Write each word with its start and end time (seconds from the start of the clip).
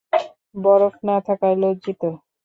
বরফ 0.55 0.95
না 1.07 1.15
থাকায় 1.27 1.57
লজ্জিত। 1.61 2.01